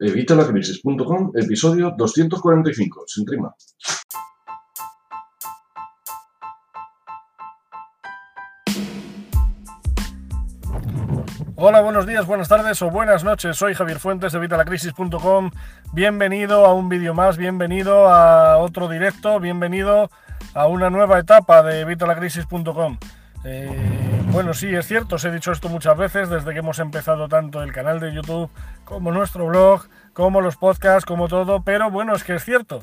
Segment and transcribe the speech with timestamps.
[0.00, 3.54] Evitalacrisis.com, episodio 245, sin rima.
[11.56, 13.58] Hola, buenos días, buenas tardes o buenas noches.
[13.58, 15.50] Soy Javier Fuentes de Evitalacrisis.com.
[15.92, 20.10] Bienvenido a un vídeo más, bienvenido a otro directo, bienvenido
[20.54, 22.96] a una nueva etapa de Evitalacrisis.com.
[23.44, 27.28] Eh, bueno, sí, es cierto, os he dicho esto muchas veces desde que hemos empezado
[27.28, 28.50] tanto el canal de YouTube
[28.84, 32.80] como nuestro blog, como los podcasts, como todo, pero bueno, es que es cierto.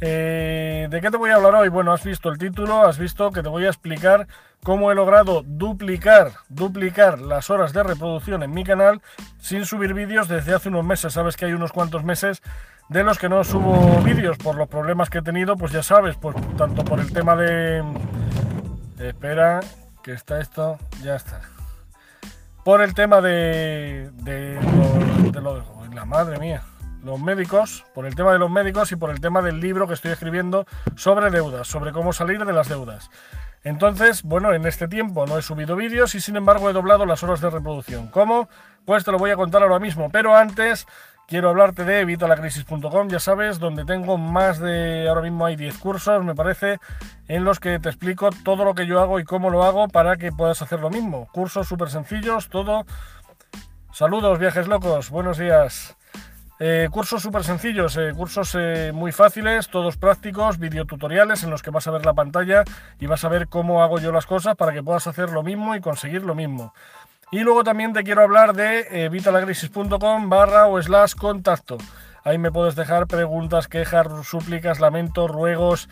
[0.00, 1.68] Eh, ¿De qué te voy a hablar hoy?
[1.68, 4.26] Bueno, has visto el título, has visto que te voy a explicar
[4.62, 9.00] cómo he logrado duplicar, duplicar las horas de reproducción en mi canal
[9.38, 11.12] sin subir vídeos desde hace unos meses.
[11.12, 12.42] Sabes que hay unos cuantos meses
[12.88, 16.16] de los que no subo vídeos por los problemas que he tenido, pues ya sabes,
[16.16, 17.84] pues tanto por el tema de...
[18.98, 19.60] Espera,
[20.02, 21.40] que está esto, ya está.
[22.64, 24.10] Por el tema de...
[24.14, 24.58] de,
[25.32, 26.62] de lo, la madre mía
[27.02, 29.94] los médicos, por el tema de los médicos y por el tema del libro que
[29.94, 33.10] estoy escribiendo sobre deudas, sobre cómo salir de las deudas.
[33.62, 37.22] Entonces, bueno, en este tiempo no he subido vídeos y sin embargo he doblado las
[37.22, 38.08] horas de reproducción.
[38.08, 38.48] ¿Cómo?
[38.86, 40.86] Pues te lo voy a contar ahora mismo, pero antes
[41.30, 46.24] quiero hablarte de evitalacrisis.com, ya sabes, donde tengo más de, ahora mismo hay 10 cursos,
[46.24, 46.80] me parece,
[47.28, 50.16] en los que te explico todo lo que yo hago y cómo lo hago para
[50.16, 51.28] que puedas hacer lo mismo.
[51.32, 52.84] Cursos súper sencillos, todo.
[53.92, 55.96] Saludos, viajes locos, buenos días.
[56.58, 61.70] Eh, cursos súper sencillos, eh, cursos eh, muy fáciles, todos prácticos, videotutoriales en los que
[61.70, 62.64] vas a ver la pantalla
[62.98, 65.76] y vas a ver cómo hago yo las cosas para que puedas hacer lo mismo
[65.76, 66.74] y conseguir lo mismo.
[67.32, 71.78] Y luego también te quiero hablar de vitalagrisis.com barra o slash contacto.
[72.22, 75.88] Ahí me puedes dejar preguntas, quejas, súplicas, lamentos, ruegos,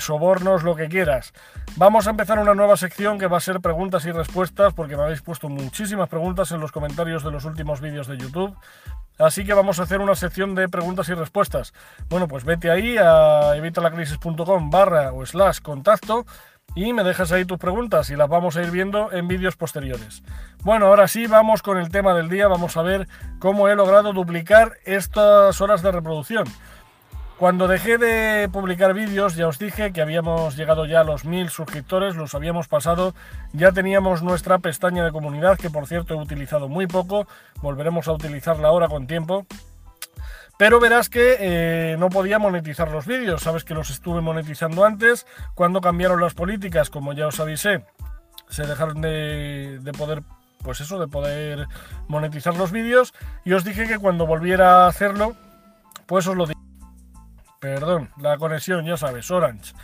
[0.00, 1.32] sobornos, lo que quieras.
[1.76, 5.04] Vamos a empezar una nueva sección que va a ser preguntas y respuestas, porque me
[5.04, 8.54] habéis puesto muchísimas preguntas en los comentarios de los últimos vídeos de YouTube.
[9.18, 11.72] Así que vamos a hacer una sección de preguntas y respuestas.
[12.10, 16.26] Bueno, pues vete ahí a evitalacrisis.com barra o slash contacto
[16.74, 20.22] y me dejas ahí tus preguntas y las vamos a ir viendo en vídeos posteriores.
[20.62, 22.48] Bueno, ahora sí, vamos con el tema del día.
[22.48, 23.08] Vamos a ver
[23.38, 26.44] cómo he logrado duplicar estas horas de reproducción.
[27.38, 31.50] Cuando dejé de publicar vídeos, ya os dije que habíamos llegado ya a los mil
[31.50, 33.14] suscriptores, los habíamos pasado,
[33.52, 37.26] ya teníamos nuestra pestaña de comunidad, que por cierto he utilizado muy poco,
[37.60, 39.46] volveremos a utilizarla ahora con tiempo.
[40.58, 45.26] Pero verás que eh, no podía monetizar los vídeos, sabes que los estuve monetizando antes,
[45.54, 47.84] cuando cambiaron las políticas, como ya os avisé,
[48.48, 50.22] se dejaron de, de poder
[50.66, 51.68] pues eso, de poder
[52.08, 53.14] monetizar los vídeos.
[53.44, 55.36] Y os dije que cuando volviera a hacerlo,
[56.06, 56.58] pues os lo dije.
[57.60, 59.74] Perdón, la conexión, ya sabes, Orange.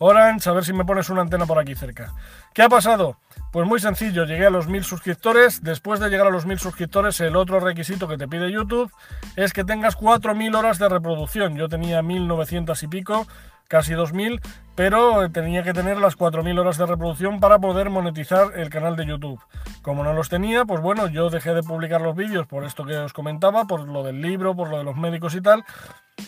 [0.00, 2.14] Orange, a ver si me pones una antena por aquí cerca.
[2.54, 3.16] ¿Qué ha pasado?
[3.50, 5.64] Pues muy sencillo, llegué a los mil suscriptores.
[5.64, 8.92] Después de llegar a los mil suscriptores, el otro requisito que te pide YouTube
[9.34, 11.56] es que tengas 4.000 horas de reproducción.
[11.56, 13.26] Yo tenía 1.900 y pico,
[13.66, 14.40] casi 2.000,
[14.76, 19.06] pero tenía que tener las 4.000 horas de reproducción para poder monetizar el canal de
[19.06, 19.40] YouTube.
[19.82, 22.96] Como no los tenía, pues bueno, yo dejé de publicar los vídeos por esto que
[22.96, 25.64] os comentaba, por lo del libro, por lo de los médicos y tal.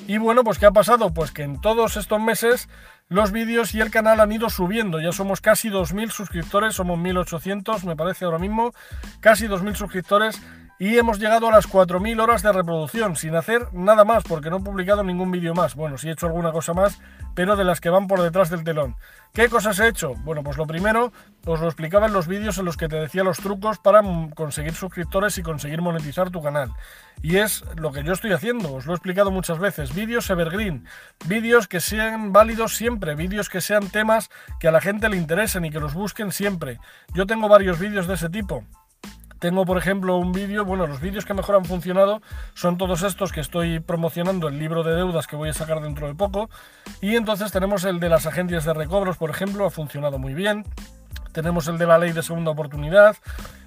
[0.07, 1.13] Y bueno, pues ¿qué ha pasado?
[1.13, 2.69] Pues que en todos estos meses
[3.11, 5.01] los vídeos y el canal han ido subiendo.
[5.01, 8.73] Ya somos casi 2.000 suscriptores, somos 1.800 me parece ahora mismo,
[9.21, 10.41] casi 2.000 suscriptores
[10.81, 14.57] y hemos llegado a las 4.000 horas de reproducción sin hacer nada más porque no
[14.57, 15.75] he publicado ningún vídeo más.
[15.75, 16.99] Bueno, sí he hecho alguna cosa más,
[17.35, 18.97] pero de las que van por detrás del telón.
[19.35, 20.15] ¿Qué cosas he hecho?
[20.25, 21.13] Bueno, pues lo primero
[21.45, 24.01] os lo explicaba en los vídeos en los que te decía los trucos para
[24.35, 26.71] conseguir suscriptores y conseguir monetizar tu canal.
[27.21, 29.95] Y es lo que yo estoy haciendo, os lo he explicado muchas veces.
[29.95, 30.87] Vídeos evergreen,
[31.27, 35.67] vídeos que sean válidos siempre, vídeos que sean temas que a la gente le interesen
[35.67, 36.81] y que los busquen siempre.
[37.13, 38.65] Yo tengo varios vídeos de ese tipo.
[39.41, 42.21] Tengo, por ejemplo, un vídeo, bueno, los vídeos que mejor han funcionado
[42.53, 46.07] son todos estos que estoy promocionando, el libro de deudas que voy a sacar dentro
[46.07, 46.51] de poco.
[47.01, 50.67] Y entonces tenemos el de las agencias de recobros, por ejemplo, ha funcionado muy bien.
[51.33, 53.17] Tenemos el de la ley de segunda oportunidad.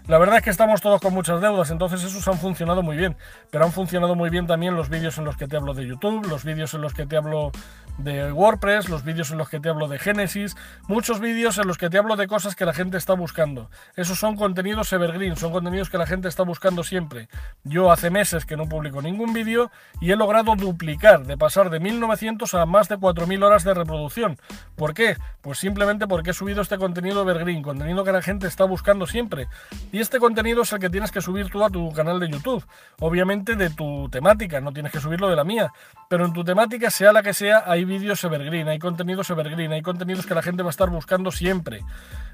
[0.05, 3.15] La verdad es que estamos todos con muchas deudas, entonces esos han funcionado muy bien.
[3.51, 6.27] Pero han funcionado muy bien también los vídeos en los que te hablo de YouTube,
[6.27, 7.53] los vídeos en los que te hablo
[7.97, 10.57] de WordPress, los vídeos en los que te hablo de Genesis,
[10.87, 13.69] muchos vídeos en los que te hablo de cosas que la gente está buscando.
[13.95, 17.29] Esos son contenidos evergreen, son contenidos que la gente está buscando siempre.
[17.63, 21.79] Yo hace meses que no publico ningún vídeo y he logrado duplicar, de pasar de
[21.79, 24.37] 1900 a más de 4000 horas de reproducción.
[24.75, 25.15] ¿Por qué?
[25.41, 29.47] Pues simplemente porque he subido este contenido evergreen, contenido que la gente está buscando siempre.
[29.93, 32.65] Y este contenido es el que tienes que subir tú a tu canal de YouTube.
[32.99, 35.71] Obviamente de tu temática, no tienes que subirlo de la mía.
[36.09, 39.83] Pero en tu temática, sea la que sea, hay vídeos evergreen, hay contenidos evergreen, hay
[39.83, 41.81] contenidos que la gente va a estar buscando siempre.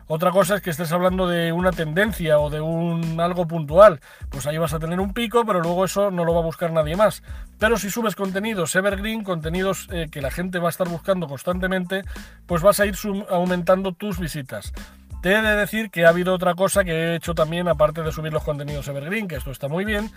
[0.07, 4.47] Otra cosa es que estés hablando de una tendencia o de un algo puntual, pues
[4.47, 6.95] ahí vas a tener un pico, pero luego eso no lo va a buscar nadie
[6.95, 7.23] más.
[7.59, 12.03] Pero si subes contenidos evergreen, contenidos eh, que la gente va a estar buscando constantemente,
[12.47, 12.95] pues vas a ir
[13.29, 14.71] aumentando tus visitas.
[15.21, 18.11] Te he de decir que ha habido otra cosa que he hecho también, aparte de
[18.13, 20.09] subir los contenidos Evergreen, que esto está muy bien,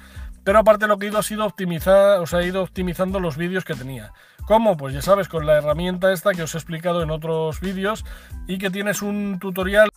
[0.44, 3.64] pero aparte lo que he ido ha sido optimizar, o he ido optimizando los vídeos
[3.64, 4.12] que tenía.
[4.46, 4.76] ¿Cómo?
[4.76, 8.04] Pues ya sabes, con la herramienta esta que os he explicado en otros vídeos
[8.46, 9.88] y que tienes un tutorial,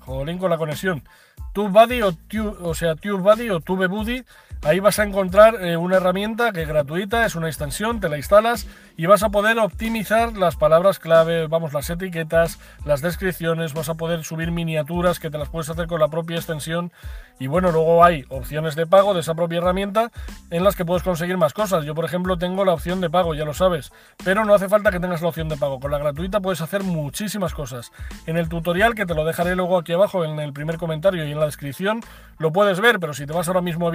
[0.00, 1.04] jolín con la conexión,
[1.54, 2.12] TubeBuddy o,
[2.62, 4.24] o sea, TubeBuddy o TubeBuddy
[4.62, 8.16] Ahí vas a encontrar eh, una herramienta que es gratuita, es una extensión, te la
[8.16, 8.66] instalas
[8.96, 13.94] y vas a poder optimizar las palabras clave, vamos, las etiquetas, las descripciones, vas a
[13.94, 16.92] poder subir miniaturas que te las puedes hacer con la propia extensión
[17.38, 20.10] y bueno, luego hay opciones de pago de esa propia herramienta
[20.50, 21.84] en las que puedes conseguir más cosas.
[21.84, 23.92] Yo, por ejemplo, tengo la opción de pago, ya lo sabes,
[24.24, 25.78] pero no hace falta que tengas la opción de pago.
[25.78, 27.92] Con la gratuita puedes hacer muchísimas cosas.
[28.26, 31.30] En el tutorial, que te lo dejaré luego aquí abajo en el primer comentario y
[31.30, 32.00] en la descripción,
[32.38, 33.92] lo puedes ver, pero si te vas ahora mismo a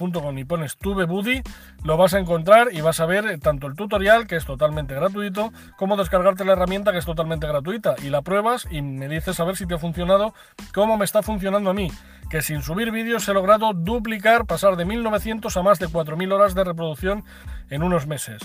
[0.00, 1.42] evitalacrisis.com y pones TubeBuddy,
[1.84, 5.52] lo vas a encontrar y vas a ver tanto el tutorial, que es totalmente gratuito,
[5.76, 7.96] como descargarte la herramienta, que es totalmente gratuita.
[8.02, 10.34] Y la pruebas y me dices a ver si te ha funcionado,
[10.72, 11.90] cómo me está funcionando a mí
[12.30, 16.54] que sin subir vídeos he logrado duplicar, pasar de 1900 a más de 4000 horas
[16.54, 17.24] de reproducción
[17.70, 18.40] en unos meses.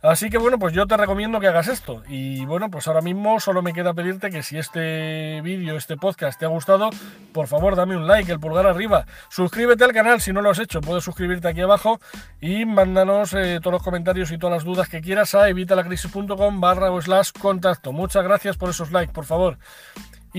[0.00, 2.02] Así que bueno, pues yo te recomiendo que hagas esto.
[2.08, 6.38] Y bueno, pues ahora mismo solo me queda pedirte que si este vídeo, este podcast
[6.38, 6.90] te ha gustado,
[7.32, 9.06] por favor dame un like, el pulgar arriba.
[9.28, 12.00] Suscríbete al canal si no lo has hecho, puedes suscribirte aquí abajo
[12.40, 16.90] y mándanos eh, todos los comentarios y todas las dudas que quieras a evitalacrisis.com barra
[16.90, 17.92] o slash contacto.
[17.92, 19.58] Muchas gracias por esos likes, por favor.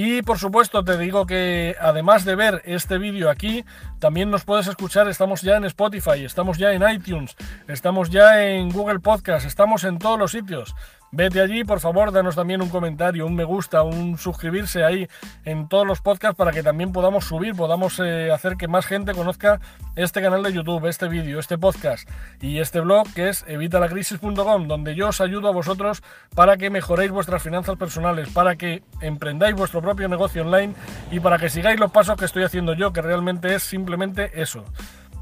[0.02, 3.66] Y por supuesto te digo que además de ver este vídeo aquí,
[4.00, 7.36] también nos puedes escuchar, estamos ya en Spotify, estamos ya en iTunes,
[7.68, 10.74] estamos ya en Google Podcast, estamos en todos los sitios.
[11.12, 15.08] Vete allí, por favor, danos también un comentario, un me gusta, un suscribirse ahí
[15.44, 19.14] en todos los podcasts para que también podamos subir, podamos eh, hacer que más gente
[19.14, 19.60] conozca
[19.96, 22.08] este canal de YouTube, este vídeo, este podcast
[22.42, 26.04] y este blog que es evitalacrisis.com, donde yo os ayudo a vosotros
[26.36, 30.76] para que mejoréis vuestras finanzas personales, para que emprendáis vuestro propio negocio online
[31.10, 34.64] y para que sigáis los pasos que estoy haciendo yo, que realmente es simplemente eso.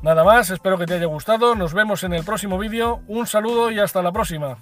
[0.01, 3.71] Nada más, espero que te haya gustado, nos vemos en el próximo vídeo, un saludo
[3.71, 4.57] y hasta la próxima.